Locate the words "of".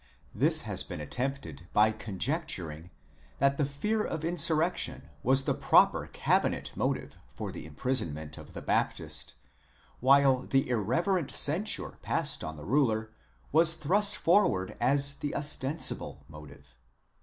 4.03-4.25, 8.35-8.55